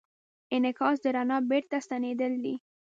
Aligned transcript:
انعکاس 0.55 0.97
د 1.03 1.05
رڼا 1.15 1.37
بېرته 1.49 1.75
ستنېدل 1.85 2.33
دي. 2.43 2.55